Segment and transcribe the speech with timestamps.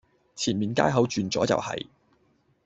[0.35, 1.85] 前面街口轉左就係